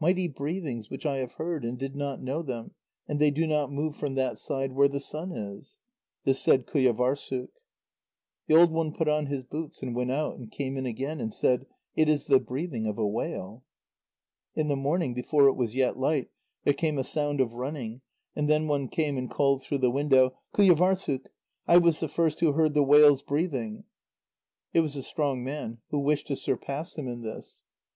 "Mighty 0.00 0.26
breathings 0.26 0.90
which 0.90 1.06
I 1.06 1.18
have 1.18 1.34
heard, 1.34 1.64
and 1.64 1.78
did 1.78 1.94
not 1.94 2.20
know 2.20 2.42
them, 2.42 2.72
and 3.06 3.20
they 3.20 3.30
do 3.30 3.46
not 3.46 3.70
move 3.70 3.94
from 3.94 4.16
that 4.16 4.36
side 4.36 4.72
where 4.72 4.88
the 4.88 4.98
sun 4.98 5.30
is." 5.30 5.78
This 6.24 6.40
said 6.40 6.66
Qujâvârssuk. 6.66 7.48
The 8.48 8.56
old 8.56 8.72
one 8.72 8.92
put 8.92 9.06
on 9.06 9.26
his 9.26 9.44
boots, 9.44 9.80
and 9.80 9.94
went 9.94 10.10
out, 10.10 10.36
and 10.36 10.50
came 10.50 10.76
in 10.76 10.84
again, 10.84 11.20
and 11.20 11.32
said: 11.32 11.64
"It 11.94 12.08
is 12.08 12.26
the 12.26 12.40
breathing 12.40 12.86
of 12.88 12.98
a 12.98 13.06
whale." 13.06 13.62
In 14.56 14.66
the 14.66 14.74
morning, 14.74 15.14
before 15.14 15.46
it 15.46 15.54
was 15.54 15.76
yet 15.76 15.96
light, 15.96 16.28
there 16.64 16.74
came 16.74 16.98
a 16.98 17.04
sound 17.04 17.40
of 17.40 17.54
running, 17.54 18.00
and 18.34 18.50
then 18.50 18.66
one 18.66 18.88
came 18.88 19.16
and 19.16 19.30
called 19.30 19.62
through 19.62 19.78
the 19.78 19.92
window: 19.92 20.34
"Qujâvârssuk! 20.54 21.26
I 21.68 21.76
was 21.76 22.00
the 22.00 22.08
first 22.08 22.40
who 22.40 22.50
heard 22.50 22.74
the 22.74 22.82
whales 22.82 23.22
breathing." 23.22 23.84
It 24.72 24.80
was 24.80 24.94
the 24.94 25.02
strong 25.04 25.44
man, 25.44 25.78
who 25.90 26.00
wished 26.00 26.26
to 26.26 26.34
surpass 26.34 26.98
him 26.98 27.06
in 27.06 27.20
this. 27.22 27.62